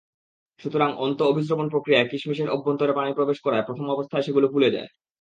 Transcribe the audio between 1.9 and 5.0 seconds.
কিশমিশের অভ্যন্তরে পানি প্রবেশ করায় প্রথমাবস্থায় সেগুলো ফুলে যায়।